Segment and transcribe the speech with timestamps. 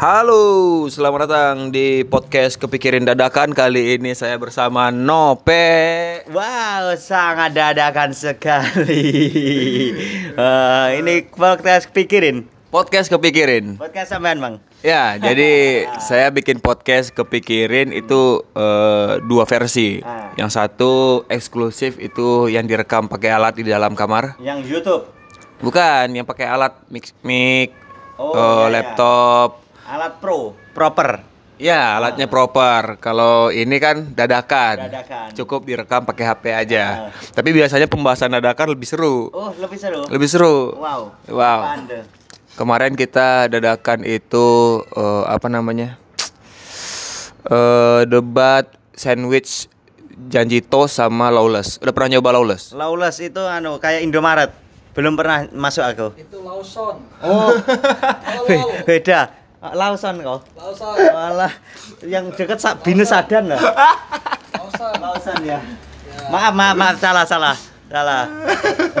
[0.00, 8.16] Halo, selamat datang di podcast Kepikirin Dadakan Kali ini saya bersama Nope Wow, sangat dadakan
[8.16, 9.04] sekali.
[10.40, 12.48] Eh, ini podcast pikirin.
[12.72, 14.64] Podcast Kepikirin Podcast sampean, Bang.
[14.80, 20.32] Ya, jadi saya bikin podcast Kepikirin itu eh, dua versi Ah.
[20.40, 20.92] Yang satu
[21.28, 25.04] eksklusif itu yang direkam pakai alat di dalam kamar Yang YouTube.
[25.60, 27.76] Bukan, yang pakai alat mix, mic,
[28.20, 29.68] Oh, eh, iya, iya.
[29.90, 31.26] Alat pro, proper.
[31.58, 32.96] Ya, alatnya proper.
[33.02, 34.86] Kalau ini kan dadakan.
[34.86, 35.34] Dadakan.
[35.36, 36.84] Cukup direkam pakai HP aja.
[36.86, 36.98] Ah.
[37.34, 39.28] Tapi biasanya pembahasan dadakan lebih seru.
[39.28, 40.06] Oh, lebih seru.
[40.08, 40.56] Lebih seru.
[40.78, 41.12] Wow.
[41.28, 41.60] Wow.
[41.66, 42.06] Apaan?
[42.56, 44.46] Kemarin kita dadakan itu
[44.94, 45.98] eh, apa namanya?
[47.44, 49.66] Eh debat sandwich
[50.30, 51.76] janji toast sama lawless.
[51.82, 52.72] Udah pernah nyoba lawless?
[52.72, 54.54] Lawless itu anu kayak Indomaret.
[54.90, 56.06] Belum pernah masuk aku.
[56.18, 57.54] itu Lawson Oh,
[58.82, 59.39] beda.
[59.62, 60.40] Lawson kau.
[60.52, 61.52] Lawson Malah
[62.02, 63.60] yang deket sak binus sadan lah.
[64.50, 65.60] Lawson Lawson ya.
[66.26, 67.56] Maaf, maaf, maaf, salah, salah.
[67.86, 68.22] Salah.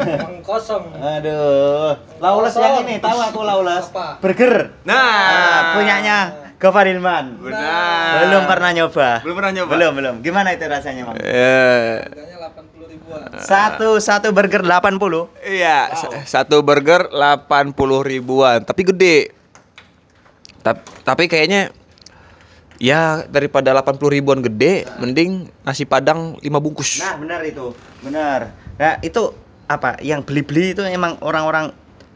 [0.02, 3.86] yang kosong Aduh, Lawless yang ini tahu aku Lawless.
[3.88, 4.18] Apa?
[4.18, 4.74] Burger.
[4.82, 6.16] Nah, Ah, punyanya
[6.58, 7.38] Gofar Hilman.
[7.38, 8.20] Benar.
[8.20, 9.08] Belum pernah nyoba.
[9.22, 9.70] Belum pernah nyoba?
[9.70, 10.14] Belum, belum.
[10.20, 11.16] Gimana itu rasanya, Mang?
[11.16, 15.30] Eh, harganya 80 ribuan Satu satu burger 80.
[15.40, 19.32] Iya, s- satu burger 80 ribuan, tapi gede.
[20.60, 21.72] Tap- tapi kayaknya
[22.80, 27.00] ya daripada 80 ribuan gede, mending nasi padang 5 bungkus.
[27.00, 27.72] Nah, benar itu.
[28.04, 28.52] Benar.
[28.80, 29.32] Nah, itu
[29.68, 30.00] apa?
[30.00, 31.72] Yang beli-beli itu emang orang-orang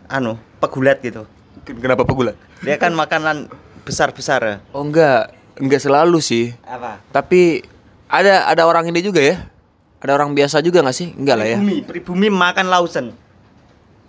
[0.08, 1.28] anu, pegulat gitu.
[1.64, 2.36] Kenapa pegulat?
[2.60, 3.48] Dia kan makanan
[3.84, 4.56] besar-besar ya.
[4.72, 6.56] Oh enggak, enggak selalu sih.
[6.64, 7.00] Apa?
[7.12, 7.64] Tapi
[8.08, 9.36] ada ada orang ini juga ya.
[10.04, 11.08] Ada orang biasa juga nggak sih?
[11.16, 11.56] Enggak lah ya.
[11.56, 13.06] Pribumi, pribumi makan lausen.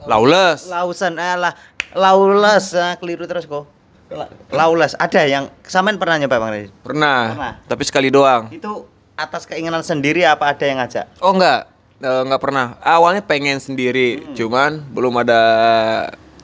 [0.03, 0.67] Lawless.
[0.67, 1.55] Lausen eh lah
[1.95, 3.75] Lawless ah, keliru terus kok.
[4.08, 6.70] La- Lawless ada yang samain pernah nyoba Bang Redi?
[6.80, 7.53] Pernah, Pernah.
[7.66, 8.48] tapi sekali doang.
[8.50, 11.06] Itu atas keinginan sendiri apa ada yang ngajak?
[11.20, 12.76] Oh enggak, Eh, enggak pernah.
[12.80, 15.42] Awalnya pengen sendiri, cuman belum ada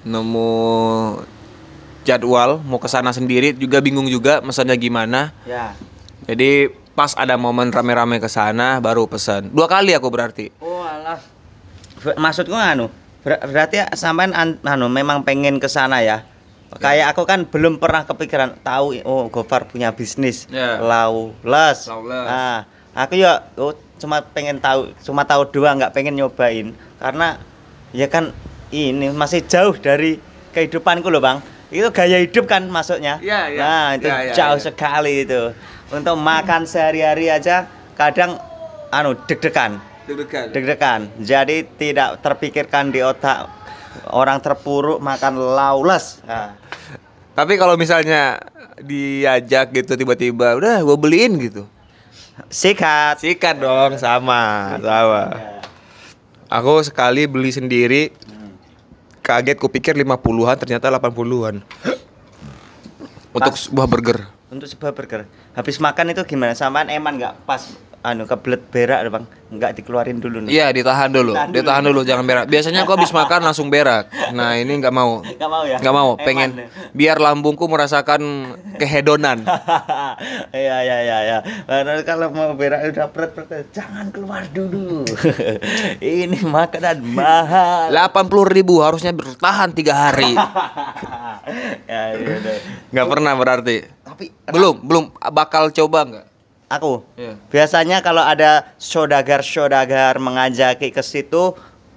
[0.01, 0.49] nemu
[2.01, 5.35] jadwal mau ke sana sendiri juga bingung juga mesennya gimana.
[5.43, 5.75] Ya.
[6.23, 9.51] Jadi pas ada momen rame-rame ke sana baru pesan.
[9.51, 10.49] Dua kali aku berarti.
[10.57, 11.19] Oh alah.
[12.15, 12.89] Maksudku anu,
[13.21, 16.25] ber- berarti sampean an- anu memang pengen ke sana ya.
[16.71, 20.79] Kayak aku kan belum pernah kepikiran tahu oh Gofar punya bisnis Ya.
[20.79, 21.91] Lawless.
[21.91, 22.27] Lawless.
[22.27, 22.57] Nah,
[22.95, 27.35] aku ya oh, cuma pengen tahu, cuma tahu doang nggak pengen nyobain karena
[27.91, 28.31] ya kan
[28.71, 30.15] ini masih jauh dari
[30.55, 31.43] kehidupanku loh, Bang.
[31.67, 33.19] Itu gaya hidup kan masuknya.
[33.19, 33.59] Ya, ya.
[33.59, 34.63] Nah, itu Ya, ya, jauh ya.
[34.71, 35.51] sekali itu.
[35.91, 38.39] Untuk makan sehari-hari aja kadang
[38.91, 39.75] anu deg-degan
[40.07, 40.55] Deg-degan.
[40.55, 41.01] deg-degan.
[41.19, 43.47] Jadi tidak terpikirkan di otak
[44.07, 46.23] orang terpuruk makan lawless.
[46.23, 46.55] Nah,
[47.31, 48.39] Tapi kalau misalnya
[48.83, 51.63] diajak gitu tiba-tiba, udah gue beliin gitu.
[52.51, 53.23] sikat.
[53.23, 55.23] Sikat dong, sama, sama.
[56.51, 58.11] Aku sekali beli sendiri
[59.23, 61.63] Kaget kupikir 50-an ternyata 80-an
[63.31, 65.23] Untuk sebuah burger Untuk sebuah burger.
[65.55, 66.51] Habis makan itu gimana?
[66.51, 67.71] Samaan eman nggak pas
[68.01, 69.25] anu kebelet berak bang?
[69.51, 70.49] Nggak dikeluarin dulu nih.
[70.55, 71.55] Iya ditahan dulu, Ditahan dulu.
[71.59, 75.49] ditahan dulu jangan berak Biasanya aku habis makan langsung berak Nah ini nggak mau Nggak
[75.51, 75.75] mau ya?
[75.75, 76.49] Nggak mau, Eman pengen?
[76.95, 78.21] Biar lambungku merasakan
[78.79, 79.43] kehedonan
[80.55, 81.37] Iya iya iya ya.
[81.67, 85.03] Karena kalau mau berak udah pret pret jangan keluar dulu.
[85.99, 87.91] Ini makanan mahal.
[87.91, 90.31] 80 ribu harusnya bertahan tiga hari
[91.91, 92.55] ya, iya, iya.
[92.87, 96.25] Nggak pernah berarti Tapi Belum, belum bakal coba nggak?
[96.71, 97.35] Aku Iya.
[97.47, 101.51] biasanya kalau ada saudagar-saudagar mengajaki ke situ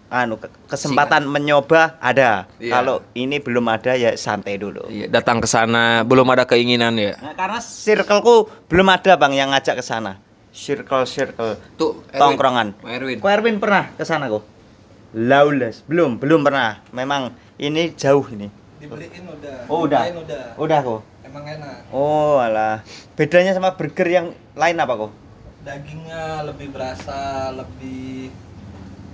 [0.08, 2.50] anu ke- kesempatan menyoba ada.
[2.58, 2.70] Iya.
[2.72, 4.86] Kalau ini belum ada ya santai dulu.
[4.86, 7.14] Iya, datang ke sana belum ada keinginan ya.
[7.16, 10.18] Nah, karena circleku belum ada Bang yang ngajak ke sana.
[10.50, 12.18] Circle circle Tuh, Erwin.
[12.20, 12.68] tongkrongan.
[12.84, 13.18] Erwin.
[13.18, 14.42] Ko Erwin pernah ke sana kok?
[15.12, 15.82] Lawless.
[15.84, 16.82] Belum, belum pernah.
[16.90, 18.50] Memang ini jauh ini.
[18.76, 20.02] dibeliin udah Oh, udah.
[20.04, 21.00] Dibeliin udah Udah kok.
[21.34, 22.86] Emang enak Oh, alah.
[23.12, 25.12] Bedanya sama burger yang lain apa kok?
[25.64, 27.16] dagingnya lebih berasa
[27.50, 28.28] lebih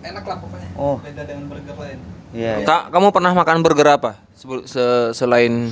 [0.02, 0.98] enak lah pokoknya Oh.
[0.98, 1.98] beda dengan burger lain
[2.30, 2.60] Iya.
[2.60, 2.66] iya.
[2.66, 4.18] Kak, kamu pernah makan burger apa?
[4.34, 5.70] Se- selain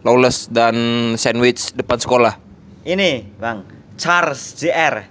[0.00, 0.74] lawless dan
[1.14, 2.34] sandwich depan sekolah?
[2.80, 3.62] Ini, Bang.
[3.94, 5.06] Charles JR.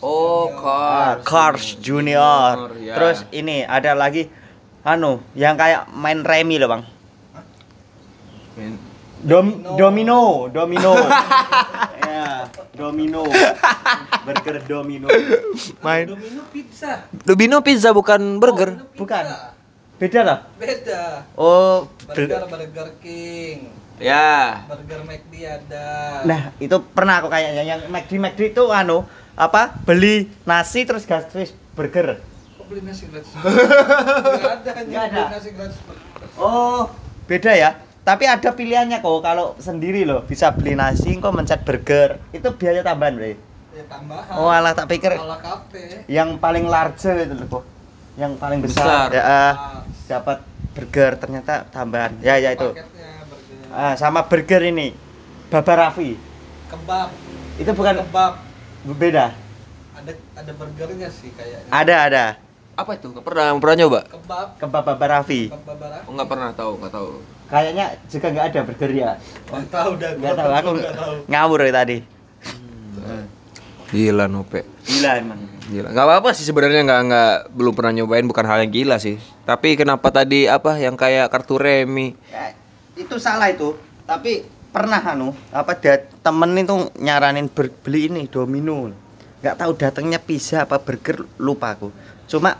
[0.00, 0.64] Oh, Junior.
[0.64, 2.72] Ah, Cars Junior.
[2.76, 2.94] ya.
[2.94, 4.26] Terus ini ada lagi
[4.82, 6.82] anu yang kayak main remi loh, Bang.
[9.22, 10.98] Dom domino, domino.
[12.02, 13.22] ya, domino.
[14.26, 15.06] Burger domino.
[15.78, 16.10] Main.
[16.10, 18.74] Domino pizza Domino pizza bukan burger.
[18.74, 18.98] Domino pizza.
[18.98, 19.24] Bukan.
[20.02, 20.38] Beda lah.
[20.58, 21.02] beda
[21.38, 23.70] Oh, burger burger king
[24.02, 24.66] Ya.
[24.66, 25.86] Burger McD ada.
[26.26, 29.06] Nah, itu pernah aku kayaknya yang McD McD itu anu
[29.38, 32.18] apa beli nasi terus gratis burger.
[32.58, 33.30] Kok beli nasi gratis?
[33.38, 35.22] Enggak ada, anjing, Nggak ada.
[35.22, 35.78] beli nasi gratis.
[36.34, 36.90] Oh,
[37.30, 37.70] beda ya.
[38.02, 42.18] Tapi ada pilihannya kok kalau sendiri loh bisa beli nasi kok mencet burger.
[42.34, 43.38] Itu biaya tambahan, Bre.
[43.72, 44.34] Ya tambahan.
[44.34, 46.02] Oh, alah tak pikir Ala kafe.
[46.10, 47.64] yang paling large itu loh kok.
[48.18, 49.06] Yang paling besar.
[49.06, 49.08] Besar.
[49.14, 49.52] Ya, ah, Ah,
[50.10, 50.38] dapat
[50.74, 52.18] burger ternyata tambahan.
[52.20, 52.74] Ya, ya itu.
[52.74, 53.70] Paketnya burger.
[53.70, 54.98] Ah, sama burger ini.
[55.46, 56.18] Baba Raffi.
[56.68, 57.08] Kebab.
[57.56, 58.32] Itu bukan Kebab.
[58.98, 59.26] beda.
[59.94, 61.70] Ada ada burgernya sih kayaknya.
[61.70, 62.24] Ada, ada.
[62.74, 63.14] Apa itu?
[63.14, 64.00] Nggak pernah pernah nyoba?
[64.10, 64.46] Kebab.
[64.58, 65.54] Kebab Baba Raffi.
[65.54, 66.02] Kebab barang.
[66.08, 67.10] Oh, nggak pernah tahu, nggak tahu.
[67.52, 69.10] Kayaknya juga nggak ada burger ya.
[69.52, 70.10] Enggak tahu dah.
[70.16, 71.14] Nggak tahu aku Nggak tahu.
[71.28, 71.96] ngawur ya tadi.
[73.92, 74.64] Gila Nope.
[74.88, 75.40] Gila emang.
[75.68, 75.88] Gila.
[75.92, 79.20] Nggak apa-apa sih sebenarnya nggak nggak belum pernah nyobain bukan hal yang gila sih.
[79.44, 82.16] Tapi kenapa tadi apa yang kayak kartu remi?
[82.32, 82.56] Ya,
[82.96, 83.76] itu salah itu.
[84.08, 88.88] Tapi pernah anu apa dia temen itu nyaranin ber- beli ini domino.
[89.44, 91.92] Nggak tahu datangnya pizza apa burger lupa aku.
[92.24, 92.56] Cuma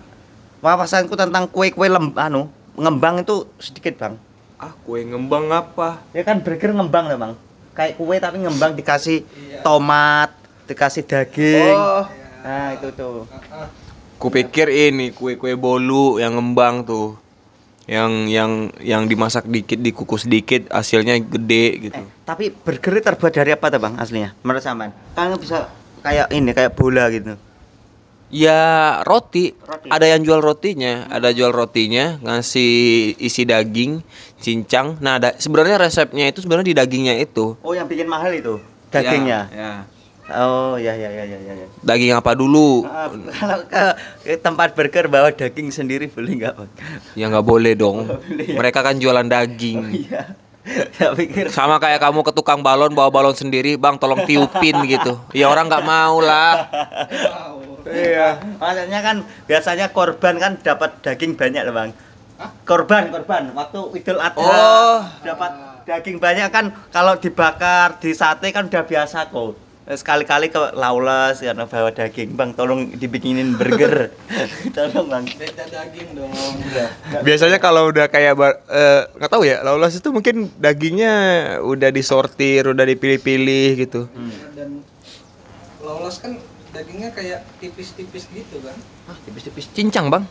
[0.61, 4.21] wawasanku tentang kue-kue lem anu ngembang itu sedikit bang.
[4.63, 5.99] Ah, kue ngembang apa?
[6.15, 7.35] Ya kan burger ngembang lah bang.
[7.75, 9.59] Kayak kue tapi ngembang dikasih Iya.
[9.67, 10.31] tomat,
[10.71, 11.75] dikasih daging.
[11.75, 12.07] Oh,
[12.43, 13.27] Nah itu tuh.
[14.19, 17.19] Kupikir ini kue-kue bolu yang ngembang tuh.
[17.91, 21.99] Yang yang yang dimasak dikit, dikukus dikit, hasilnya gede gitu.
[21.99, 24.31] Eh, tapi burger terbuat dari apa tuh bang aslinya?
[24.47, 24.95] Menurut sampean?
[25.19, 25.67] Kan bisa
[26.07, 27.35] kayak ini kayak bola gitu.
[28.33, 28.61] Ya
[29.05, 29.53] roti.
[29.53, 29.93] Roti.
[29.93, 34.01] Ada yang jual rotinya, ada jual rotinya, ngasih isi daging,
[34.41, 34.97] cincang.
[35.05, 37.61] Nah, ada sebenarnya resepnya itu sebenarnya di dagingnya itu.
[37.61, 38.57] Oh yang bikin mahal itu
[38.89, 39.41] dagingnya.
[39.53, 39.73] Ya, ya.
[40.33, 41.53] Oh ya ya ya ya ya.
[41.61, 41.67] ya.
[41.85, 42.89] Daging apa dulu?
[42.89, 43.85] Maaf, kalau ke,
[44.25, 46.71] ke tempat burger bawa daging sendiri boleh nggak bang?
[47.13, 48.09] Ya nggak boleh dong.
[48.09, 48.57] boleh ya.
[48.57, 50.09] Mereka kan jualan daging.
[50.09, 50.41] Iya.
[50.95, 51.51] Saya pikir.
[51.51, 55.19] Sama kayak kamu ke tukang balon bawa balon sendiri, bang tolong tiupin gitu.
[55.35, 56.71] Ya orang nggak mau lah.
[57.93, 58.29] Iya.
[58.57, 61.91] Maksudnya kan biasanya korban kan dapat daging banyak loh bang.
[62.65, 64.99] Korban korban waktu Idul Adha Oh.
[65.21, 65.53] dapat
[65.85, 69.61] daging banyak kan kalau dibakar di sate kan udah biasa kok.
[69.83, 74.15] Sekali-kali ke Lawless karena bawa daging bang tolong dibikinin burger
[74.79, 76.31] tolong bang Beda daging dong.
[77.21, 81.15] Biasanya kalau udah kayak bar- eh, nggak tahu ya, laulas itu mungkin dagingnya
[81.61, 84.07] udah disortir, udah dipilih-pilih gitu.
[84.55, 84.87] Dan
[85.79, 86.39] lolos kan
[86.73, 88.77] dagingnya kayak tipis-tipis gitu kan.
[89.05, 90.25] Ah, tipis-tipis cincang bang.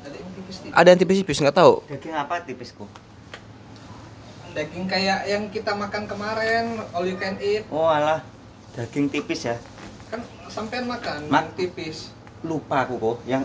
[0.00, 0.72] Ada yang tipis-tipis.
[0.72, 1.72] Ada yang tipis-tipis nggak tahu.
[1.86, 2.90] daging apa tipis kok
[4.48, 7.62] Daging kayak yang kita makan kemarin, all you can eat.
[7.68, 8.24] oh alah
[8.72, 9.56] daging tipis ya
[10.08, 10.18] Kan
[10.48, 12.10] sampean makan Ma- yang tipis.
[12.40, 13.44] lupa aku kok yang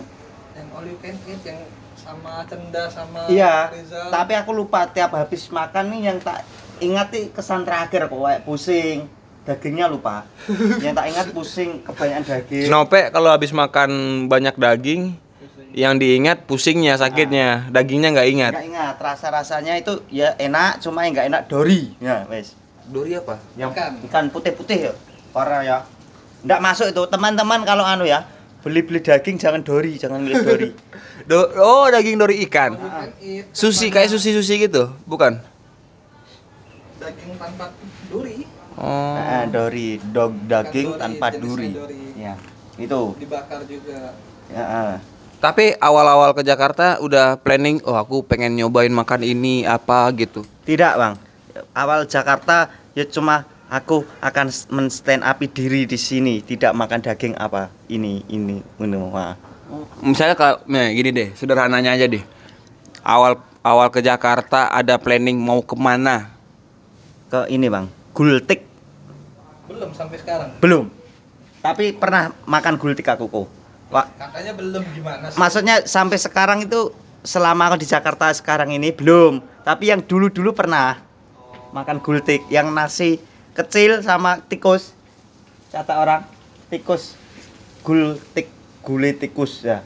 [0.52, 1.60] Yang all you can eat yang
[1.94, 4.08] sama Cenda sama iya Rizal.
[4.08, 6.42] tapi aku lupa tiap habis makan nih yang tak
[6.78, 9.06] ingat nih kesan terakhir kok kayak pusing
[9.44, 10.24] dagingnya lupa.
[10.80, 12.68] Yang tak ingat pusing kebanyakan daging.
[12.72, 13.90] Nope kalau habis makan
[14.26, 15.14] banyak daging,
[15.76, 18.52] yang diingat pusingnya, sakitnya, dagingnya nggak ingat.
[18.56, 18.94] nggak ingat.
[18.98, 21.92] Rasa rasanya itu ya enak cuma yang nggak enak dori.
[22.00, 22.56] Ya wes.
[22.84, 23.40] Dori apa?
[23.56, 23.96] yang Ikan.
[24.08, 24.92] ikan putih-putih ya
[25.32, 25.78] parah ya.
[26.44, 27.02] Nggak masuk itu.
[27.08, 28.28] Teman-teman kalau anu ya
[28.64, 30.68] beli-beli daging jangan dori jangan beli dori.
[31.28, 32.76] Do- oh daging dori ikan.
[33.52, 35.40] Sushi Sama kayak sushi sushi gitu, bukan?
[37.00, 37.72] Daging tanpa
[38.74, 39.14] Oh.
[39.14, 42.18] Nah, dori dog daging dori, tanpa duri dori.
[42.18, 42.34] ya
[42.74, 44.14] itu dibakar juga.
[44.50, 44.94] ya ah.
[45.38, 50.42] Tapi awal-awal ke Jakarta udah planning, oh aku pengen nyobain makan ini apa gitu.
[50.64, 51.14] tidak bang
[51.76, 57.34] awal Jakarta ya cuma aku akan men stand upi diri di sini tidak makan daging
[57.36, 59.36] apa ini ini ini wah.
[60.00, 62.24] Misalnya kalau, nah gini deh, sederhananya aja deh.
[63.04, 66.34] Awal awal ke Jakarta ada planning mau ke mana?
[67.34, 68.62] ke ini bang gultik.
[69.66, 70.50] Belum sampai sekarang.
[70.58, 70.86] belum.
[71.58, 73.48] Tapi pernah makan gultik aku kok
[73.88, 75.36] Wah, Katanya belum gimana sih?
[75.36, 76.92] maksudnya sampai sekarang itu
[77.22, 79.40] selama aku di Jakarta sekarang ini belum.
[79.60, 81.00] Tapi yang dulu-dulu pernah
[81.70, 82.44] makan gultik.
[82.48, 83.10] Yang nasi
[83.52, 84.92] kecil sama tikus.
[85.70, 86.20] Kata orang
[86.68, 87.16] tikus.
[87.80, 88.46] Gultik
[88.80, 89.80] gulai tikus ya.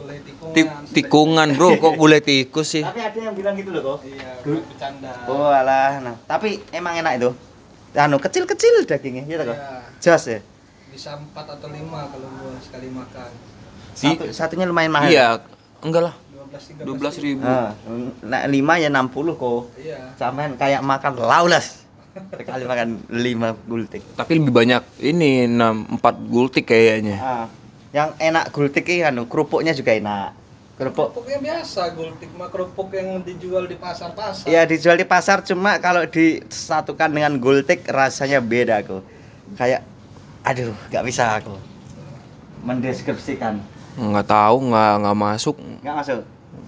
[0.00, 0.50] Tikungan.
[0.50, 2.80] Ti- tikungan bro, kok boleh tikus sih?
[2.80, 5.12] tapi ada yang bilang gitu loh kok Iya, Dulu- bercanda.
[5.28, 6.00] oh alah.
[6.00, 7.30] Nah tapi emang enak itu
[7.92, 9.80] anu kecil-kecil dagingnya gitu kok Iya.
[9.98, 10.40] jos ya
[10.90, 13.30] Bisa 4 atau 5 kalau gua sekali makan.
[13.94, 15.38] Satu, satunya lumayan mahal Iya,
[15.80, 16.14] enggak lah.
[16.50, 17.42] 12 13 12 ribu.
[17.42, 17.70] Ah,
[18.22, 19.98] nah, lima ya 60 kok Iya.
[20.14, 26.66] Sampean kayak makan laules sekali makan lima gultik Tapi lebih banyak ini 6 4 gultik
[26.66, 27.16] kayaknya.
[27.16, 27.46] Ah,
[27.90, 30.30] yang enak gultik ini anu kerupuknya juga enak
[30.80, 31.12] Kerupuk.
[31.12, 34.48] Kerupuknya biasa, gultik mah kerupuk yang dijual di pasar-pasar.
[34.48, 39.04] Ya dijual di pasar cuma kalau disatukan dengan gultik rasanya beda aku.
[39.60, 39.84] Kayak
[40.40, 41.52] aduh, nggak bisa aku
[42.64, 43.60] mendeskripsikan.
[44.00, 45.56] Nggak tahu, nggak nggak masuk.
[45.84, 46.18] Nggak masuk.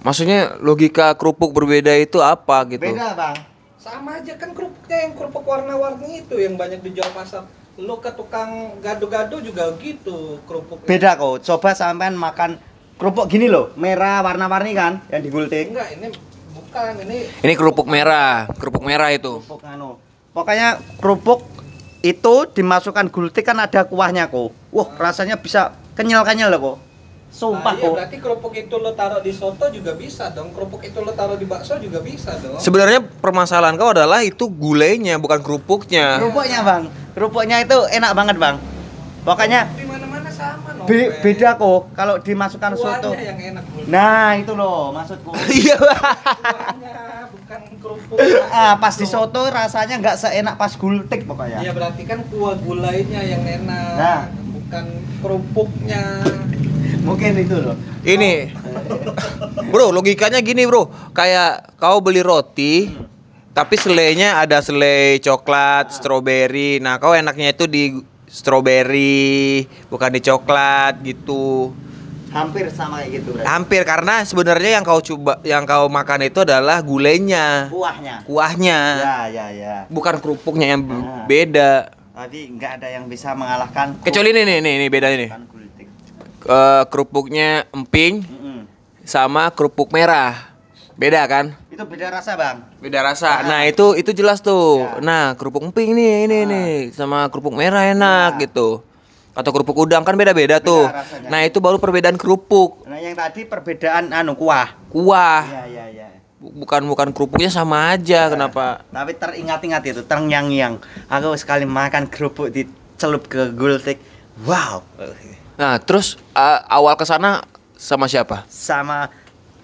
[0.04, 2.84] Maksudnya logika kerupuk berbeda itu apa gitu?
[2.84, 3.36] Beda, Bang.
[3.80, 7.48] Sama aja kan kerupuknya yang kerupuk warna-warni itu yang banyak dijual pasar.
[7.80, 10.84] Lu ke tukang gado-gado juga gitu kerupuk.
[10.84, 11.40] Beda kok.
[11.40, 12.60] Coba sampean makan
[12.96, 15.70] kerupuk gini loh, merah warna-warni kan yang digultik.
[15.70, 16.06] Enggak, ini
[16.52, 19.42] bukan ini Ini kerupuk merah, kerupuk merah itu.
[19.42, 19.98] Kerupuk anu.
[20.32, 21.44] Pokoknya kerupuk
[22.00, 24.50] itu dimasukkan gultik kan ada kuahnya kok.
[24.72, 26.76] Wah, rasanya bisa kenyal-kenyal loh kok.
[27.32, 27.92] Sumpah Nah, iya, kok.
[27.96, 30.52] berarti kerupuk itu lo taruh di soto juga bisa dong.
[30.52, 32.60] Kerupuk itu lo taruh di bakso juga bisa dong.
[32.60, 36.20] Sebenarnya permasalahan kau adalah itu gulainya bukan kerupuknya.
[36.20, 36.82] Kerupuknya, Bang.
[37.16, 38.56] Kerupuknya itu enak banget, Bang.
[39.24, 39.64] Pokoknya.
[40.92, 43.16] Be- beda kok kalau dimasukkan soto.
[43.16, 43.64] Yang enak.
[43.88, 45.32] Nah, itu loh maksudku.
[45.56, 45.76] Iya.
[47.32, 48.16] Bukan kerupuk.
[48.52, 51.64] ah, pas di soto rasanya nggak seenak pas gultik pokoknya.
[51.64, 53.96] Iya berarti kan kuah gulainya yang enak.
[53.96, 54.22] Nah.
[54.52, 54.84] Bukan
[55.24, 56.04] kerupuknya.
[57.02, 57.74] Mungkin itu loh.
[58.06, 58.54] Ini,
[59.74, 62.94] bro, logikanya gini bro, kayak kau beli roti,
[63.50, 66.78] tapi selainya ada selai coklat, stroberi.
[66.78, 67.98] Nah, kau enaknya itu di
[68.32, 71.76] stroberi, bukan di coklat gitu.
[72.32, 73.44] Hampir sama kayak gitu berarti.
[73.44, 78.24] Hampir karena sebenarnya yang kau coba, yang kau makan itu adalah gulainya, Kuahnya.
[78.24, 79.76] kuahnya, Ya, ya, ya.
[79.86, 81.28] bukan kerupuknya yang be- Ah.
[81.28, 81.72] beda.
[82.12, 85.26] Tadi nggak ada yang bisa mengalahkan Kecuali ini nih, nih, nih beda ini.
[86.42, 88.58] Eh, kerupuknya emping Mm-mm.
[89.04, 90.56] sama kerupuk merah.
[90.92, 91.52] Beda kan?
[91.72, 92.68] Itu beda rasa, Bang.
[92.78, 93.40] Beda rasa.
[93.40, 93.48] Nah.
[93.48, 94.84] Nah, itu itu jelas tuh.
[94.84, 95.00] Ya.
[95.00, 96.46] Nah, kerupuk emping nih, ini Nah.
[96.46, 98.44] nih sama kerupuk merah enak Ya.
[98.44, 98.84] gitu.
[99.32, 100.84] Atau kerupuk udang kan beda-beda Beda tuh.
[100.84, 101.32] rasanya.
[101.32, 102.84] Nah, itu baru perbedaan kerupuk.
[102.84, 104.76] Nah, yang tadi perbedaan anu kuah.
[104.92, 105.48] Kuah.
[105.64, 106.06] Iya, iya.
[106.36, 108.28] Bu- Bukan bukan kerupuknya sama aja.
[108.28, 108.30] Ya.
[108.30, 108.84] Kenapa?
[108.86, 110.76] Tapi teringat-ingat itu, terngiang-ngiang.
[111.08, 113.96] Aku sekali makan kerupuk dicelup ke gultik.
[114.44, 114.84] Wow.
[115.56, 117.40] Nah, terus uh, awal ke sana
[117.72, 118.44] sama siapa?
[118.46, 119.08] Sama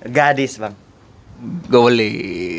[0.00, 0.73] gadis, Bang.
[1.38, 2.11] Gole,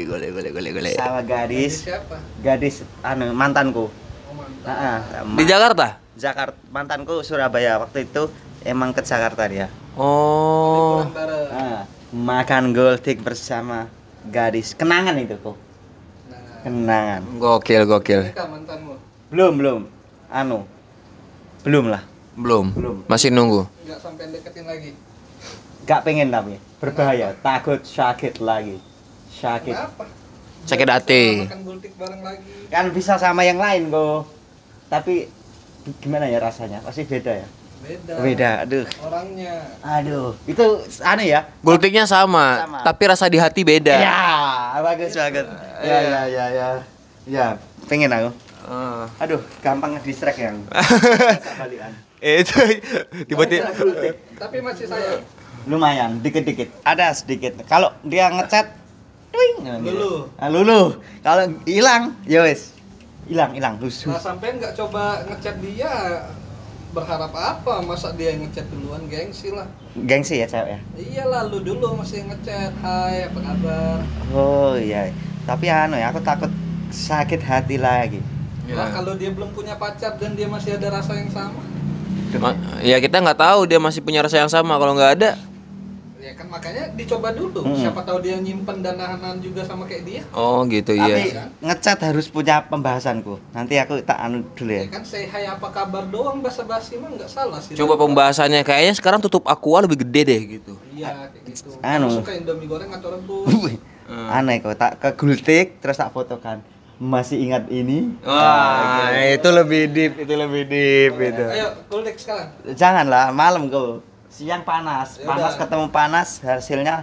[0.07, 0.91] gole, gole, gole, gole.
[0.95, 1.83] Sama Ini gadis.
[1.83, 2.15] siapa?
[2.39, 3.91] Gadis anu mantanku.
[3.91, 4.71] Oh, mantap.
[5.19, 5.87] Nah, Di Jakarta?
[6.15, 8.31] Jakarta mantanku Surabaya waktu itu
[8.63, 9.67] emang ke Jakarta dia.
[9.99, 11.03] Oh.
[11.03, 11.47] Liburan bareng.
[11.51, 11.81] Ah,
[12.15, 13.91] makan gultik bersama
[14.31, 14.71] gadis.
[14.71, 15.59] Kenangan itu kok.
[16.31, 17.21] Nah, Kenangan.
[17.35, 18.31] Gokil, gokil.
[19.27, 19.81] Belum, belum.
[20.31, 20.63] Anu.
[21.67, 22.07] Belum lah.
[22.39, 22.71] Belum.
[22.71, 22.97] Belum.
[23.11, 23.67] Masih nunggu.
[23.83, 24.95] Nggak sampai deketin lagi.
[25.85, 27.35] Gak pengen tapi berbahaya.
[27.39, 28.79] Takut sakit lagi.
[29.29, 29.75] Sakit.
[29.75, 30.05] Kenapa?
[30.67, 31.23] Sakit hati.
[31.43, 32.51] bisa Makan gultik bareng lagi.
[32.71, 34.27] Kan bisa sama yang lain kok.
[34.89, 35.29] Tapi
[36.03, 36.83] gimana ya rasanya?
[36.83, 37.47] Pasti beda ya.
[37.79, 38.13] Beda.
[38.19, 38.49] Beda.
[38.67, 38.85] Aduh.
[39.07, 39.55] Orangnya.
[39.79, 40.35] Aduh.
[40.43, 41.47] Itu aneh ya.
[41.63, 42.79] Gultiknya sama, Sama.
[42.83, 43.95] tapi rasa di hati beda.
[43.95, 45.47] Ya, bagus banget.
[45.79, 46.67] Ya, ya, ya, ya.
[47.23, 47.45] Ya,
[47.87, 48.29] pengen aku.
[48.67, 49.07] Ah.
[49.23, 50.59] Aduh, gampang ngedistract yang.
[51.59, 51.93] Balikan.
[52.19, 52.51] itu
[53.31, 53.71] tiba-tiba
[54.35, 55.23] Tapi masih sayang.
[55.67, 56.71] Lumayan, dikit-dikit.
[56.87, 57.57] Ada sedikit.
[57.67, 58.71] Kalau dia ngechat,
[59.33, 59.65] twing.
[59.83, 60.29] Lulu.
[60.39, 60.81] Nah, lulu.
[61.19, 62.71] Kalau hilang, ya wes.
[63.27, 63.75] Hilang, hilang.
[63.81, 64.13] Lusuh.
[64.13, 66.23] Nah sampai nggak coba ngechat dia
[66.95, 67.83] berharap apa?
[67.85, 69.69] Masa dia yang ngechat duluan gengsi lah.
[69.93, 70.79] Gengsi ya cewek ya.
[70.97, 72.73] Iya lalu dulu masih ngechat.
[72.81, 73.97] Hai apa kabar?
[74.33, 75.13] Oh iya.
[75.45, 76.49] Tapi anu ya, aku takut
[76.89, 78.21] sakit hati lagi.
[78.69, 81.57] Nah kalau dia belum punya pacar dan dia masih ada rasa yang sama,
[82.37, 82.53] Ma-
[82.85, 85.33] ya kita nggak tahu dia masih punya rasa yang sama kalau nggak ada
[86.29, 87.65] ya kan makanya dicoba dulu.
[87.65, 87.73] Hmm.
[87.75, 90.21] Siapa tahu dia nyimpen dan nahan juga sama kayak dia.
[90.31, 93.41] oh gitu Tapi iya ngechat harus punya pembahasanku.
[93.49, 94.93] Nanti aku tak anu dulu Ya ya.
[94.93, 97.73] kan say hai apa kabar doang basa-basi mah nggak salah sih.
[97.73, 101.69] coba pembahasannya kayaknya sekarang tutup aqua lebih gede deh gitu Iya kayak gitu.
[101.81, 102.13] Anu.
[102.13, 103.49] Suka Indomie goreng atau rebus?
[104.05, 104.25] Hmm.
[104.27, 106.61] Aneh kok tak ke gultik terus tak fotokan.
[106.99, 108.11] Masih ingat ini?
[108.21, 112.51] wah itu lebih deep itu lebih deep itu Ayo kulik sekarang.
[112.69, 114.03] Janganlah malam kau.
[114.29, 115.59] Siang panas, Ya panas udah.
[115.59, 116.95] ketemu panas, hasilnya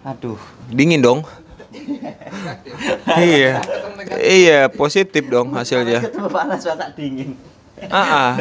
[0.00, 0.40] aduh.
[0.68, 1.20] dingin dong
[3.16, 3.60] iya
[4.16, 7.30] iya positif dong Panas hasilnya ketemu panas masa dingin.
[7.86, 8.32] ah ah.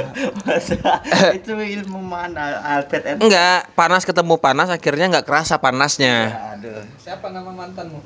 [0.42, 0.78] Masa
[1.36, 3.22] itu ilmu mana Albert Einstein?
[3.22, 8.00] enggak panas ketemu panas akhirnya nggak kerasa panasnya Aduh, Siapa nama mantanmu?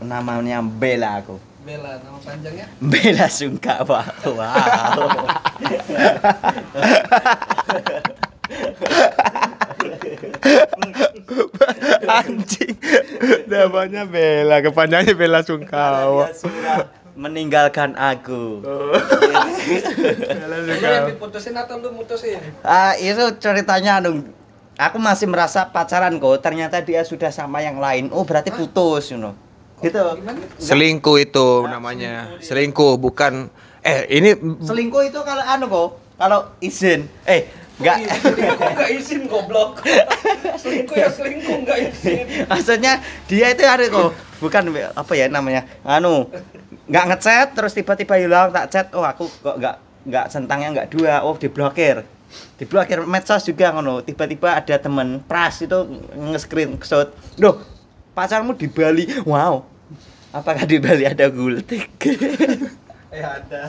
[0.00, 1.38] namanya Bella aku.
[1.62, 2.66] Bella, nama panjangnya?
[2.80, 4.00] Bella Sungkawa.
[4.24, 4.42] Wow.
[12.22, 12.74] anjing.
[13.46, 16.30] Namanya Bella kepanjangannya Bella Sungkawa.
[17.12, 18.64] Meninggalkan aku.
[20.24, 22.40] Bella Lu yang diputusin atau lu mutusin?
[22.64, 24.32] Ah, itu ceritanya dong
[24.80, 28.08] aku masih merasa pacaran kok ternyata dia sudah sama yang lain.
[28.10, 29.36] Oh berarti putus you know
[29.82, 30.02] gitu.
[30.22, 30.38] Gimana?
[30.62, 32.38] Selingkuh itu namanya.
[32.38, 33.50] Selingkuh bukan.
[33.82, 34.30] Eh ini
[34.62, 37.10] selingkuh itu kalau anu kok kalau izin.
[37.26, 37.50] Eh
[37.80, 39.72] enggak Iya, selingkuh nggak izin goblok.
[40.60, 42.24] selingkuh ya selingkuh nggak izin.
[42.50, 42.92] maksudnya
[43.30, 44.12] dia itu ada kok
[44.42, 44.62] bukan
[44.92, 46.28] apa ya namanya anu
[46.90, 51.22] nggak ngechat terus tiba-tiba hilang tak chat oh aku kok nggak nggak centangnya nggak dua
[51.22, 52.02] oh diblokir.
[52.56, 54.00] Diblokir medsos juga ngono.
[54.00, 55.84] Tiba-tiba ada temen pras itu
[56.16, 57.60] nge-screenshot Duh,
[58.16, 59.04] pacarmu di Bali.
[59.28, 59.68] Wow.
[60.32, 61.92] Apakah di Bali ada gultik
[63.12, 63.62] Ya ada.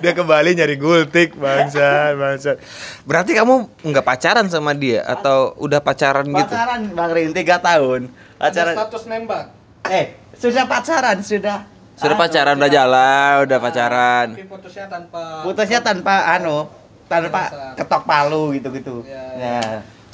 [0.00, 2.56] dia kembali nyari gultik bangsa bangsa.
[3.04, 6.48] Berarti kamu nggak pacaran sama dia atau udah pacaran gitu?
[6.48, 9.44] pacaran bang Rin tiga tahun Ada pacaran status nembak.
[9.84, 11.58] eh sudah pacaran sudah
[11.92, 14.26] Sudah Anu, pacaran udah jalan, udah pacaran.
[14.32, 16.72] Tapi putusnya tanpa putusnya tanpa anu
[17.04, 19.60] tanpa ketok palu gitu-gitu Ya, ya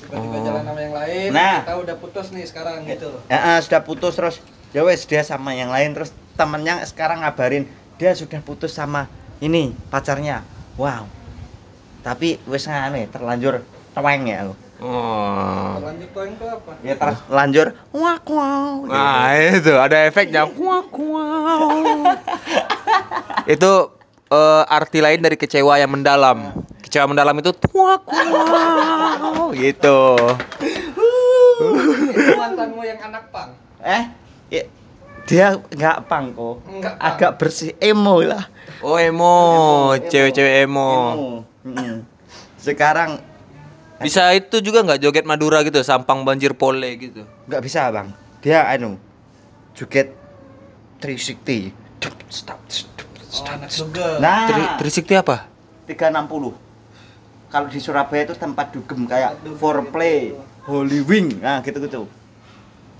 [0.01, 0.43] tiba-tiba Oh.
[0.43, 1.29] jalan sama yang lain.
[1.31, 1.63] Nah.
[1.63, 3.13] Kita udah putus nih sekarang gitu.
[3.29, 7.67] Ya, ah, sudah putus terus ya wes dia sama yang lain terus temennya sekarang ngabarin
[7.99, 9.11] dia sudah putus sama
[9.43, 10.47] ini pacarnya
[10.79, 11.03] wow
[12.01, 15.75] tapi wes ngane terlanjur teweng ya aku Oh.
[15.83, 16.71] Lanjut poin itu apa?
[16.87, 20.47] ya terlanjur wah wow Nah, itu ada efeknya.
[20.55, 22.15] Kuak kuak.
[23.59, 23.73] itu
[24.31, 26.55] eh, arti lain dari kecewa yang mendalam.
[26.79, 29.51] Kecewa mendalam itu kuak kuak.
[29.59, 29.99] Gitu.
[32.15, 33.51] Itu mantanmu yang anak pang.
[33.83, 34.03] eh
[34.47, 34.63] ya,
[35.29, 36.65] dia nggak pang kok.
[36.97, 37.77] Agak bersih.
[37.77, 38.49] Emo lah.
[38.81, 40.91] Oh emo, cewek-cewek emo.
[41.69, 42.01] Mm.
[42.59, 43.21] sekarang
[44.01, 47.27] Bisa itu juga nggak joget Madura gitu, sampang banjir pole gitu.
[47.51, 48.09] nggak bisa bang.
[48.41, 48.97] Dia anu
[49.77, 50.15] joget
[51.03, 51.75] 360
[53.29, 53.45] Oh,
[54.19, 54.49] nah.
[54.49, 55.45] Tri, Trisikti apa?
[55.85, 56.57] 360
[57.49, 60.37] kalau di Surabaya itu tempat dugem kayak foreplay
[60.69, 61.41] holy wing.
[61.41, 62.05] Nah gitu gitu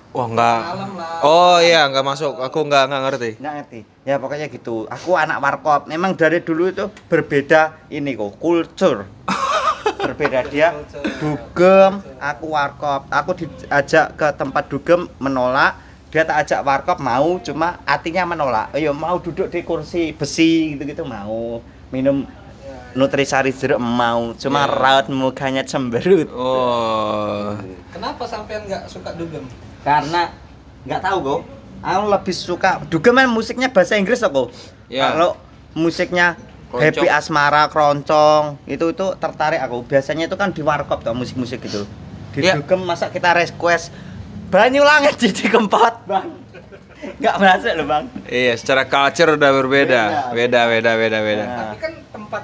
[0.09, 0.61] Wah nggak.
[0.65, 1.21] Malam lah.
[1.23, 2.33] Oh iya nggak masuk.
[2.39, 3.31] Aku nggak nggak ngerti.
[3.39, 8.41] nggak ngerti ya pokoknya gitu aku anak warkop memang dari dulu itu berbeda ini kok
[8.41, 9.05] kultur
[10.01, 10.73] berbeda dia
[11.21, 15.77] dugem aku warkop aku diajak ke tempat dugem menolak
[16.09, 20.89] dia tak ajak warkop mau cuma hatinya menolak ayo mau duduk di kursi besi gitu
[20.89, 21.61] gitu mau
[21.93, 22.25] minum
[22.97, 24.73] nutrisari jeruk mau cuma Ya.
[24.73, 27.53] raut mukanya cemberut Oh.
[27.93, 29.45] Kenapa sampean nggak suka dugem?
[29.81, 30.33] Karena
[30.83, 31.41] nggak tahu kok
[31.79, 34.51] aku lebih suka dugem kan musiknya bahasa Inggris kok
[34.89, 35.13] Ya.
[35.13, 35.37] kalau
[35.73, 36.33] musiknya
[36.69, 36.81] Keroncong.
[36.81, 41.85] happy asmara keroncong itu itu tertarik aku biasanya itu kan di warkop tuh musik-musik gitu
[42.33, 42.57] di Ya.
[42.57, 43.93] dugem masa kita request
[44.49, 46.29] banyu langit jadi kempot bang
[46.99, 50.03] nggak masuk loh bang Iya, secara culture udah berbeda.
[50.33, 51.45] Beda, beda, beda, beda.
[51.45, 51.57] Nah.
[51.65, 52.43] Tapi kan tempat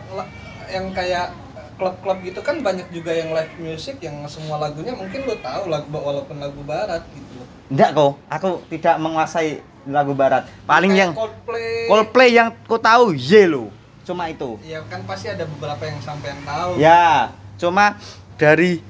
[0.71, 1.27] yang kayak
[1.75, 5.89] klub-klub gitu kan banyak juga yang live music yang semua lagunya mungkin lu tahu lagu
[5.91, 7.43] walaupun lagu barat gitu.
[7.71, 11.87] enggak kok aku tidak menguasai lagu barat paling Kayak yang Coldplay.
[11.91, 13.69] Coldplay yang ku tahu Yellow
[14.05, 16.77] cuma itu Ya kan pasti ada beberapa yang sampean tahu.
[16.77, 17.97] Ya, cuma
[18.37, 18.85] dari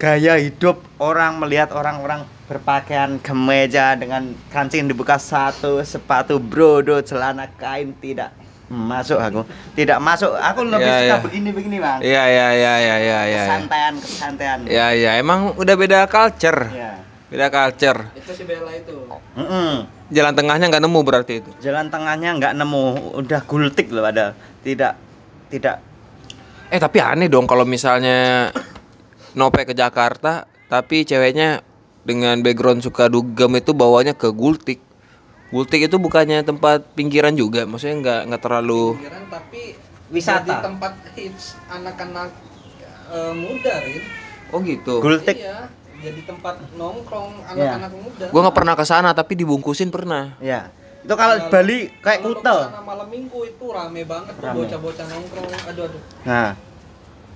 [0.00, 7.94] gaya hidup orang melihat orang-orang berpakaian kemeja dengan kancing dibuka satu, sepatu brodo, celana kain
[8.02, 8.34] tidak
[8.70, 9.42] masuk aku.
[9.74, 10.30] Tidak masuk.
[10.32, 11.18] Aku lebih Ya, suka ya.
[11.20, 11.98] begini-begini, Bang.
[12.00, 13.42] Iya, iya, iya, iya, iya, iya.
[13.44, 14.58] Kesantaian, kesantaian.
[14.70, 16.70] Ya, ya, emang udah beda culture.
[16.70, 17.02] Ya.
[17.26, 18.14] Beda culture.
[18.14, 18.94] Itu si Bella itu.
[19.34, 19.86] Mm-mm.
[20.10, 21.50] Jalan tengahnya nggak nemu berarti itu.
[21.58, 24.34] Jalan tengahnya nggak nemu, udah gultik loh ada.
[24.62, 24.94] Tidak
[25.50, 25.76] tidak
[26.70, 28.46] Eh, tapi aneh dong kalau misalnya
[29.34, 31.62] Nope ke Jakarta, tapi ceweknya
[32.02, 34.78] dengan background suka dugem itu bawanya ke Gultik.
[35.50, 38.94] Gultik itu bukannya tempat pinggiran juga, maksudnya nggak nggak terlalu.
[38.94, 39.62] Pinggiran tapi
[40.10, 40.42] Wisata.
[40.42, 42.30] Jadi tempat hits anak-anak
[43.10, 44.02] eh, muda, Rin.
[44.50, 44.98] Oh gitu.
[44.98, 45.38] gultik.
[45.38, 45.70] Iya,
[46.02, 48.26] jadi tempat nongkrong anak-anak muda.
[48.34, 50.34] Gua nggak pernah ke sana, tapi dibungkusin pernah.
[50.42, 50.74] Ya.
[51.00, 52.58] Itu kalau Bali kayak Kalau lu kutel.
[52.58, 54.56] ke sana malam minggu itu rame banget tuh Rame.
[54.62, 55.50] bocah-bocah nongkrong.
[55.70, 56.02] Aduh aduh.
[56.26, 56.50] Nah,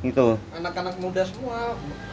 [0.03, 0.27] itu.
[0.53, 1.59] Anak-anak muda semua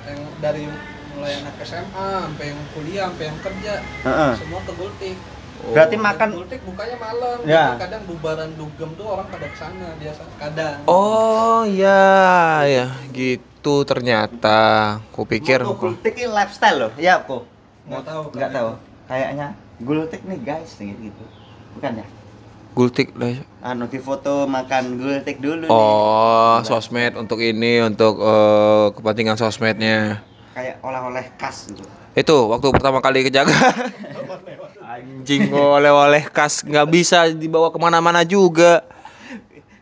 [0.05, 0.63] yang dari
[1.11, 3.73] mulai anak SMA sampai yang kuliah sampai yang kerja
[4.05, 4.33] Heeh.
[4.37, 5.17] semua ke Gultik.
[5.69, 7.37] Berarti Dan makan Gultik bukanya malam.
[7.45, 7.77] Ya.
[7.77, 10.21] Kadang bubaran dugem tuh orang pada ke sana biasa.
[10.41, 10.77] Kadang.
[10.89, 14.97] Oh iya, ya gitu ternyata.
[15.13, 15.61] Kupikir.
[15.61, 16.91] Gultik ini lifestyle loh.
[16.97, 17.45] Iya, kok.
[17.85, 18.23] Nggak tahu.
[18.33, 19.09] Nggak kalau tahu.
[19.11, 19.47] Kayaknya
[19.81, 21.23] gultik nih guys nih gitu.
[21.77, 22.07] Bukan ya?
[22.71, 23.43] Gultik lah.
[23.61, 25.69] Anu di foto makan gultik dulu nih.
[25.69, 30.23] Oh, sosmed untuk ini, untuk eh, kepentingan sosmednya.
[30.55, 31.83] Kayak oleh-oleh khas gitu.
[32.11, 33.71] Itu waktu pertama kali ke Jakarta.
[34.91, 38.83] Anjing oleh-oleh khas nggak bisa dibawa ke mana-mana juga.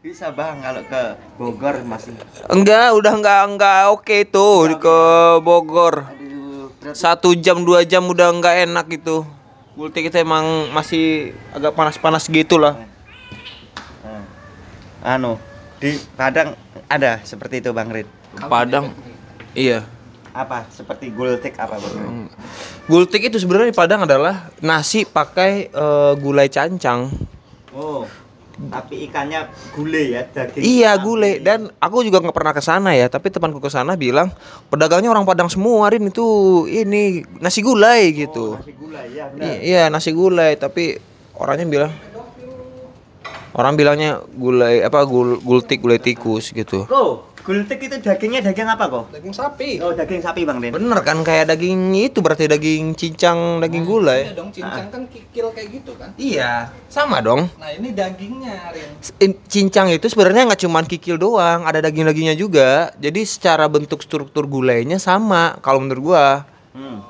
[0.06, 1.02] Bisa bang kalau ke
[1.34, 2.14] Bogor masih.
[2.46, 4.98] Enggak, udah enggak enggak oke itu ke
[5.42, 6.06] Bogor.
[6.94, 9.26] Satu jam dua jam udah enggak enak itu.
[9.74, 12.78] Gultik kita emang masih agak panas-panas gitu lah.
[14.06, 15.42] Nah, anu
[15.82, 16.54] di Padang
[16.86, 18.06] ada seperti itu bang Rid.
[18.46, 18.94] Padang,
[19.58, 19.90] iya.
[20.30, 22.30] Apa seperti gultik apa bang?
[22.86, 27.10] Gultik itu sebenarnya di Padang adalah nasi pakai eh, gulai cancang.
[27.74, 28.06] Oh,
[28.68, 30.62] tapi ikannya gulai ya daging.
[30.62, 34.30] Iya gulai dan aku juga nggak pernah ke sana ya, tapi temanku ke sana bilang
[34.68, 36.26] pedagangnya orang Padang semua Rin itu
[36.68, 38.46] ini nasi gulai Oh, gitu.
[38.60, 39.48] nasi gulai ya benar.
[39.48, 41.00] I- iya nasi gulai tapi
[41.34, 41.92] orangnya bilang
[43.50, 46.86] orang bilangnya gulai apa gul, gultik gulai tikus gitu.
[46.92, 49.06] Oh, gultik itu dagingnya daging apa kok?
[49.10, 49.82] Daging sapi.
[49.82, 50.72] Oh, daging sapi bang Rin.
[50.72, 54.22] Bener kan kayak daging itu berarti daging cincang daging Iya gulai.
[54.32, 56.14] dong, cincang kan kikil kayak gitu kan.
[56.16, 57.50] Iya sama dong.
[57.58, 58.90] Nah ini dagingnya, Rin.
[59.20, 62.94] In- Cincang itu sebenarnya nggak cuman kikil doang, ada daging-dagingnya juga.
[62.96, 66.46] Jadi secara bentuk struktur gulainya sama kalau menurut gua.
[66.78, 67.02] Hmm.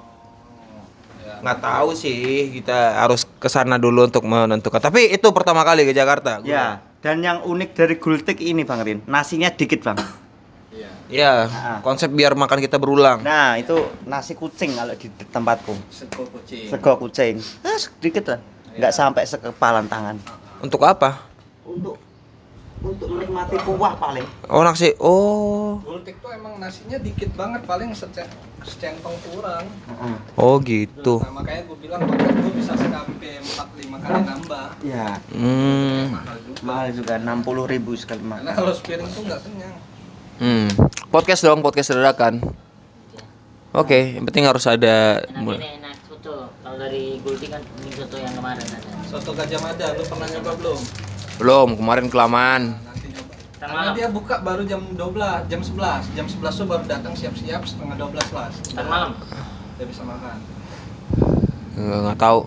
[1.39, 4.79] Nggak tahu sih, kita harus ke sana dulu untuk menentukan.
[4.79, 6.39] Tapi itu pertama kali ke Jakarta.
[6.39, 6.47] gua.
[6.47, 6.65] Ya,
[6.99, 9.97] dan yang unik dari gultik ini bang Rin, nasinya dikit bang.
[10.69, 10.89] Iya.
[11.09, 11.79] Iya, Ah.
[11.81, 13.25] konsep biar makan kita berulang.
[13.25, 13.73] Nah, itu
[14.05, 15.73] nasi kucing kalau di tempatku.
[15.89, 16.69] Sego kucing.
[16.69, 17.35] Sego kucing.
[17.65, 18.39] Ah, sedikit lah.
[18.77, 20.15] Nggak sampai sekepalan tangan.
[20.61, 21.25] Untuk apa?
[21.65, 21.97] Untuk
[22.81, 24.23] untuk menikmati kuah paling.
[24.45, 24.95] Oh nasi.
[24.97, 25.79] Oh.
[25.81, 28.29] Gultik tuh emang nasinya dikit banget, paling sece-
[28.61, 29.67] secentong kurang.
[30.33, 31.19] Oh gitu.
[31.19, 34.67] Nah, makanya gue bilang gue bisa sampai 4-5 kali nambah.
[34.81, 36.13] Ya, Hmm.
[36.13, 36.59] Mahal juga.
[36.61, 38.55] mahal juga 60.000 ribu sekali Karena makan.
[38.55, 39.75] kalau sepiring tuh nggak kenyang.
[40.39, 40.67] Hmm.
[41.09, 42.39] Podcast dong, podcast dadakan.
[43.69, 46.49] Oke, yang penting harus ada Enak ini enak soto.
[46.57, 48.89] Kalau dari Gulti kan ini soto yang kemarin ada.
[49.05, 50.79] Soto Gajah Mada, lu pernah nyoba belum?
[51.39, 52.75] Belum kemarin kelamaan.
[52.75, 53.33] Nanti nyoba.
[53.55, 56.03] Ntar Karena dia buka baru jam 12, jam 11.
[56.11, 58.51] Jam 11 tuh baru datang siap-siap setengah 12 lah.
[58.75, 59.11] Ntar malam.
[59.79, 60.37] Udah bisa makan.
[61.79, 62.39] Nggak, nggak tahu.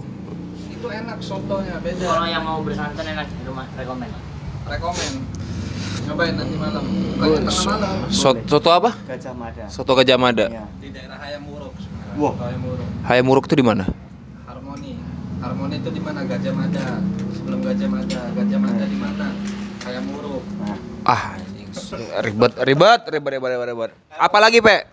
[0.68, 2.04] Itu enak sotonya, beda.
[2.04, 4.10] Kalau yang mau bersantan enak di rumah rekomen.
[4.68, 5.12] Rekomen.
[6.02, 6.84] Nyobain nanti malam.
[6.84, 7.96] Bukannya tengah malam.
[8.12, 8.90] Soto, soto apa?
[9.08, 9.64] Gajah Mada.
[9.72, 10.46] Soto Gajah Mada.
[10.52, 10.68] Ya.
[10.76, 11.72] Di daerah Hayam Muruk.
[12.20, 12.34] Wah.
[12.44, 12.88] Hayam Muruk.
[13.08, 13.88] Hayam Muruk itu di mana?
[14.44, 15.00] Harmoni.
[15.40, 16.20] Harmoni itu di mana?
[16.28, 16.84] Gajah Mada.
[17.52, 18.20] Sebelum Gajah Mada.
[18.32, 19.28] Gajah Mada di mana?
[19.84, 20.40] Hayam Muruk.
[21.04, 21.36] Ah,
[22.24, 23.90] ribet, ribet, ribet, ribet, ribet, ribet.
[24.08, 24.88] Apalagi, Pe?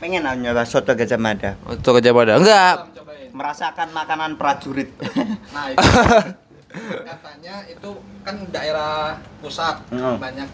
[0.00, 1.52] Pengen nyoba soto Gajah Mada.
[1.68, 2.40] Soto Gajah Mada.
[2.40, 2.88] Enggak.
[3.36, 4.88] Merasakan makanan prajurit.
[5.52, 5.84] Nah, itu
[7.04, 7.90] katanya itu
[8.24, 10.16] kan daerah pusat Hmm.
[10.16, 10.48] banyak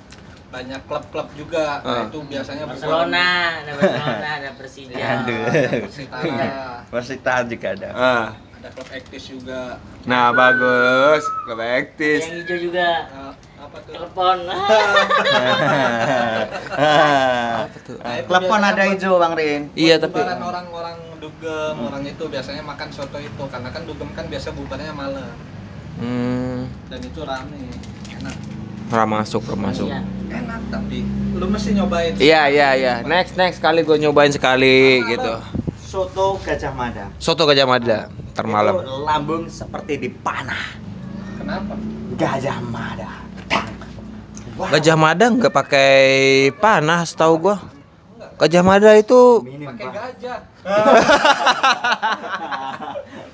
[0.50, 1.86] banyak klub-klub juga.
[1.86, 2.04] Nah, Ah.
[2.10, 3.26] itu biasanya Barcelona,
[3.62, 4.94] ada Barcelona, ada Persija.
[4.98, 5.42] Aduh.
[5.86, 6.50] Persitara,
[6.90, 7.90] Persita juga ada.
[7.94, 8.28] Ah.
[8.60, 9.80] Ada klub ektis juga.
[10.04, 11.24] Nah, bagus.
[11.48, 12.20] Ada aktif.
[12.28, 13.08] yang hijau juga.
[13.08, 13.92] Nah, apa tuh?
[13.96, 14.38] Telepon.
[16.70, 17.66] Ah.
[17.84, 17.98] tuh?
[18.00, 19.72] Nah, biasanya ada hijau Bang Rin.
[19.72, 24.56] Iya, tapi orang-orang dugem, orang itu biasanya makan soto itu karena kan dugem kan biasa
[24.56, 25.28] bubarnya malam
[26.00, 27.64] hmm, dan itu rame.
[28.10, 28.36] Enak.
[28.90, 29.88] ora masuk, ora masuk.
[29.88, 30.00] Iya.
[30.30, 30.98] Enak tapi
[31.36, 32.12] lu mesti nyobain.
[32.16, 32.94] Iya, iya, iya.
[33.04, 35.34] Next, next kali gue nyobain sekali gitu.
[35.84, 37.06] Soto Gajah Mada.
[37.18, 38.06] Soto Gajah Mada,
[38.40, 38.80] ntar malam.
[38.80, 40.80] Itu lambung seperti dipanah.
[41.36, 41.76] Kenapa?
[42.16, 43.20] Gajah Mada.
[44.56, 44.72] Wow.
[44.72, 46.00] Gajah Mada nggak pakai
[46.56, 47.60] panah, setahu gua.
[48.40, 50.40] Gajah Mada itu Pakai gajah.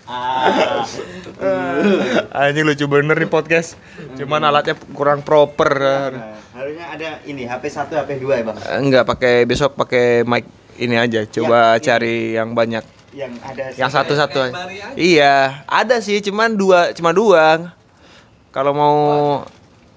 [0.06, 0.82] Ah.
[2.42, 3.78] anjing lucu bener nih podcast.
[4.18, 5.70] Cuman alatnya kurang proper.
[6.10, 8.58] Nah, harusnya ada ini HP 1 HP 2 ya, Bang.
[8.82, 10.46] Enggak pakai besok pakai mic
[10.82, 11.22] ini aja.
[11.30, 12.95] Coba Yang- cari yang banyak.
[13.16, 14.40] Yang ada Yang satu-satu.
[14.92, 17.72] Iya, ada sih cuman dua, cuma dua.
[18.52, 18.96] Kalau mau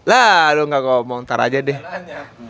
[0.08, 1.76] lah lu nggak ngomong ntar aja deh.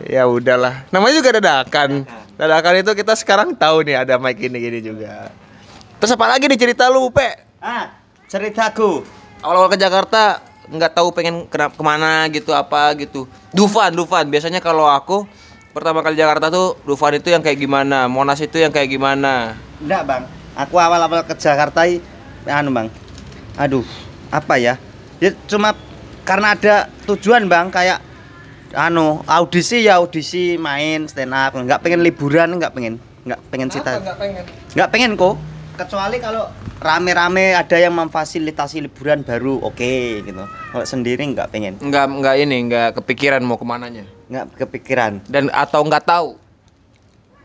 [0.06, 0.86] Ya udahlah.
[0.94, 2.06] Namanya juga dadakan.
[2.38, 5.34] Dadakan itu kita sekarang tahu nih ada mic ini gini juga.
[5.98, 7.36] Terus apa lagi nih cerita lu, Pe?
[7.60, 7.92] Ah,
[8.30, 9.04] ceritaku.
[9.42, 13.26] Awal-awal ke Jakarta nggak tahu pengen kena, ke mana gitu apa gitu.
[13.52, 14.30] Dufan, Dufan.
[14.30, 15.26] Biasanya kalau aku
[15.74, 19.60] pertama kali Jakarta tuh Dufan itu yang kayak gimana, Monas itu yang kayak gimana.
[19.82, 20.39] Enggak, Bang.
[20.58, 21.86] Aku awal-awal ke Jakarta
[22.48, 22.88] anu, Bang.
[23.54, 23.86] Aduh,
[24.30, 24.74] apa ya?
[25.20, 25.76] Ya cuma
[26.24, 28.00] karena ada tujuan, Bang, kayak
[28.74, 32.98] anu, audisi ya audisi main stand up, enggak pengen liburan, enggak pengen.
[33.26, 34.00] Enggak pengen cita.
[34.00, 34.44] nggak pengen?
[34.72, 35.34] Enggak pengen kok.
[35.76, 36.44] Kecuali kalau
[36.80, 40.44] rame-rame ada yang memfasilitasi liburan baru, oke gitu.
[40.44, 41.76] Kalau sendiri enggak pengen.
[41.80, 44.04] Nggak nggak ini nggak kepikiran mau ke mananya.
[44.32, 45.20] Enggak kepikiran.
[45.28, 46.28] Dan atau nggak tahu.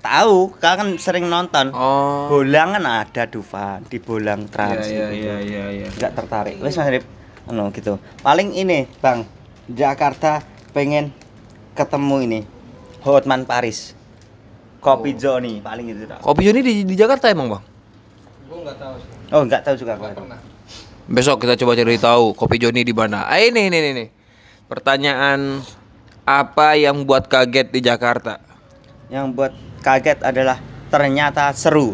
[0.06, 1.74] Tahu, kalian kan sering nonton.
[1.74, 2.30] Oh.
[2.30, 4.86] Bolang kan ada Dufan di Bolang Trans.
[4.86, 5.18] Iya gitu.
[5.18, 5.88] iya iya iya.
[5.90, 7.06] nggak tertarik wes mas Rip
[7.50, 9.26] anu gitu paling ini bang
[9.66, 10.46] Jakarta
[10.78, 11.10] pengen
[11.74, 12.40] ketemu ini
[13.06, 13.94] Hotman Paris.
[14.82, 16.06] Kopi Johnny paling itu.
[16.06, 16.22] Tok.
[16.22, 17.64] Kopi Joni di, di Jakarta emang bang?
[18.50, 19.34] Gue nggak tahu sih.
[19.34, 20.40] Oh, nggak tahu juga Nggak pernah.
[21.06, 23.26] Besok kita coba cari tahu Kopi Joni di mana.
[23.26, 24.06] Ah ini ini ini.
[24.70, 25.62] Pertanyaan
[26.26, 28.42] apa yang buat kaget di Jakarta?
[29.10, 29.54] Yang buat
[29.86, 30.58] kaget adalah
[30.90, 31.94] ternyata seru.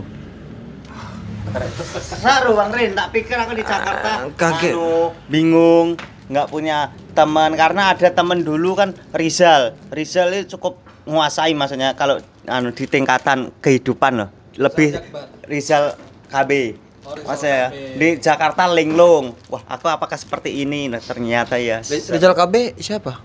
[1.99, 4.71] Seru Bang Rin, tak pikir aku di Jakarta Ah, kaget.
[4.71, 5.99] anu, bingung,
[6.31, 6.77] nggak punya
[7.11, 9.75] teman karena ada teman dulu kan Rizal.
[9.91, 14.29] Rizal itu cukup menguasai maksudnya kalau anu di tingkatan kehidupan loh.
[14.55, 14.95] Lebih.
[15.43, 15.99] Rizal
[16.31, 16.79] KB.
[17.01, 17.97] Oh, Maksudnya KB.
[17.97, 19.35] di Jakarta linglung.
[19.49, 20.87] Wah, aku apakah seperti ini?
[20.87, 21.83] Nah, ternyata ya.
[21.83, 23.19] Rizal KB siapa?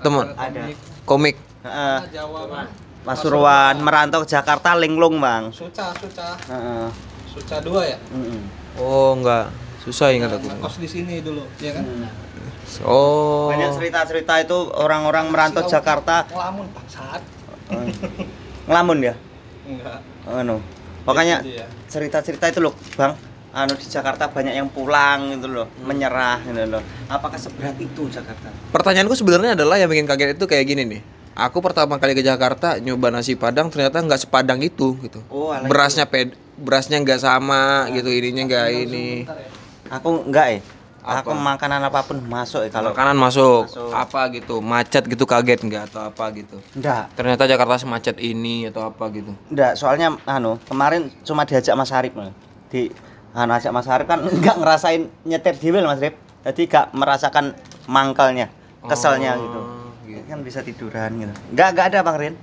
[0.00, 0.32] Teman.
[0.32, 0.72] Ada.
[1.04, 1.36] Komik.
[1.60, 1.98] Heeh.
[1.98, 2.85] Ah, Jawa.
[3.06, 5.54] Pasuruan merantau ke Jakarta linglung, Bang.
[5.54, 6.34] Suca, Suca.
[6.50, 6.90] Heeh.
[7.30, 7.98] Suca dua ya?
[8.10, 8.40] Mm-mm.
[8.76, 9.46] Oh enggak.
[9.78, 10.50] Susah ingat aku.
[10.50, 11.86] Nah, ngekos di sini dulu, ya kan?
[12.82, 13.46] Oh.
[13.46, 17.22] Banyak cerita-cerita itu orang-orang merantau Si Jakarta Ngelamun bangsat.
[17.70, 17.86] eh,
[18.66, 19.14] ngelamun ya.
[19.62, 19.98] Enggak.
[20.26, 20.58] Anu.
[21.06, 21.66] Makanya Gitu ya.
[21.86, 23.14] cerita-cerita itu loh, Bang.
[23.54, 26.82] Anu di Jakarta banyak yang pulang gitu loh, menyerah gitu loh.
[27.06, 28.50] Apakah seberat itu Jakarta?
[28.74, 31.00] Pertanyaanku sebenarnya adalah yang bikin kaget itu kayak gini nih.
[31.36, 35.20] Aku pertama kali ke Jakarta nyoba nasi padang ternyata nggak sepadang itu gitu.
[35.28, 39.28] Oh, alah Berasnya ped, berasnya nggak sama gitu, ininya nggak ini.
[39.28, 39.48] Bentar ya.
[40.00, 40.60] Aku enggak eh.
[41.06, 41.38] Aku Apa?
[41.38, 43.92] makanan apa pun masuk eh kalau Makanan masuk, Masuk.
[43.94, 46.56] apa gitu, macet gitu kaget nggak atau apa gitu.
[46.72, 47.12] enggak.
[47.12, 49.30] Ternyata Jakarta semacet ini atau apa gitu.
[49.46, 52.32] Enggak, soalnya anu, kemarin cuma diajak Mas Arif Mas.
[52.66, 52.90] Di
[53.30, 56.16] anu ajak Mas Arif kan enggak ngerasain nyetir di Mas Arif.
[56.42, 57.52] Jadi enggak merasakan
[57.86, 58.48] mangkalnya,
[58.82, 59.60] keselnya Oh, gitu.
[60.06, 60.20] Gitu.
[60.30, 61.34] Kan bisa tiduran gitu.
[61.50, 62.34] Enggak enggak ada Bang Rin.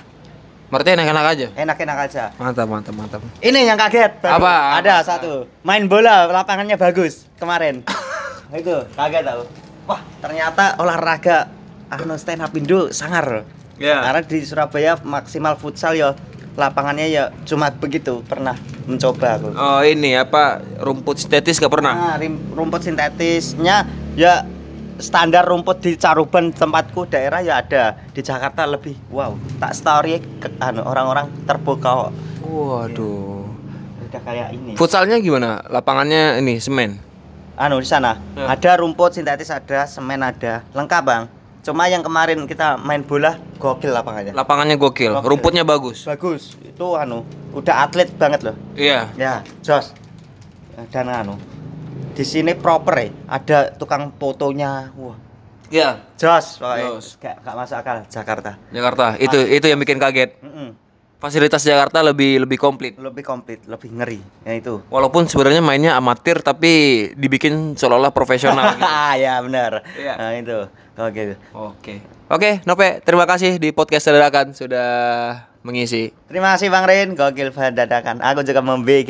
[0.73, 1.47] Berarti enak-enak aja.
[1.53, 2.23] Enak-enak aja.
[2.41, 3.21] Mantap, mantap, mantap.
[3.45, 4.17] Ini yang kaget.
[4.25, 4.41] baru.
[4.41, 4.53] Apa?
[4.81, 5.45] Ada satu.
[5.61, 7.85] Main bola, lapangannya bagus kemarin.
[8.57, 9.43] itu kaget aku.
[9.85, 11.51] Wah, ternyata olahraga
[11.93, 13.45] anu stand up Indo sangar.
[13.77, 14.01] Ya.
[14.01, 16.17] Karena di Surabaya maksimal futsal ya
[16.53, 18.53] lapangannya ya cuma begitu pernah
[18.85, 19.49] mencoba aku.
[19.57, 22.17] Oh ini apa rumput sintetis gak pernah?
[22.17, 22.17] Nah,
[22.53, 24.45] rumput sintetisnya ya
[25.03, 27.99] standar rumput di Caruban tempatku daerah ya ada.
[28.09, 30.23] Di Jakarta lebih wow, tak story
[30.57, 32.09] anu orang-orang terpukau.
[32.41, 33.43] Waduh.
[34.01, 34.73] Udah kayak ini.
[34.73, 35.59] Futsalnya gimana?
[35.67, 37.03] Lapangannya ini semen.
[37.53, 38.49] anu di sana Ya.
[38.49, 41.23] ada rumput sintetis ada semen ada lengkap bang
[41.61, 45.29] cuma yang kemarin kita main bola gokil lapangannya Lapangannya gokil, Gokil.
[45.29, 46.01] rumputnya bagus.
[46.01, 47.21] bagus itu anu
[47.53, 49.05] udah atlet banget loh Iya.
[49.13, 49.93] ya jos
[50.89, 51.37] dan anu
[52.13, 55.17] di sini proper ya ada tukang fotonya wah
[55.67, 56.05] Iya.
[56.13, 57.07] jos pokoknya Jos.
[57.17, 59.05] gak, gak masuk akal Jakarta Jakarta.
[59.17, 60.37] Itu itu yang bikin kaget.
[60.39, 60.77] Mm-mm.
[61.17, 62.93] Fasilitas Jakarta lebih lebih komplit.
[62.93, 66.69] lebih komplit lebih ngeri ya itu Walaupun sebenarnya mainnya amatir tapi
[67.15, 68.85] dibikin seolah-olah profesional gitu.
[69.17, 70.13] ya benar Iya.
[70.13, 70.57] nah itu
[70.97, 71.21] oke
[71.53, 71.95] Oke.
[72.33, 74.89] Oke, Nope, terima kasih di podcast dadakan sudah
[75.61, 76.11] mengisi.
[76.27, 78.19] Terima kasih Bang Rin, gokil banget dadakan.
[78.19, 79.05] Aku juga membuat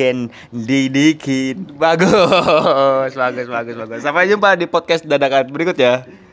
[0.51, 1.71] didikin.
[1.79, 3.99] Bagus, bagus, bagus, bagus.
[4.03, 6.05] Sampai jumpa di podcast dadakan berikut ya.